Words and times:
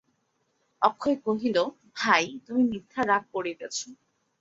অক্ষয় 0.81 1.17
কহিল, 1.25 1.57
ভাই, 1.97 2.25
তুমি 2.45 2.61
মিথ্যা 2.71 3.01
রাগ 3.03 3.23
করিতেছ। 3.33 3.77